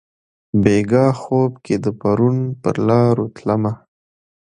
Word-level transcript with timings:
بیګاه 0.63 1.11
خوب 1.21 1.51
کښي 1.65 1.75
د 1.83 1.85
پرون 1.99 2.37
پرلارو 2.61 3.25
تلمه 3.35 3.73